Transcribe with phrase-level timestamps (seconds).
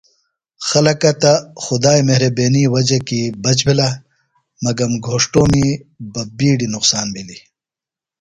[0.67, 3.89] خلکہ تہ خدائی مھرَبینی وجہ کیۡ بچ بِھلہ
[4.65, 5.67] مگم گھوݜٹومی
[6.13, 7.43] بہ بِیڈیۡ نقصان بِھلیۡ۔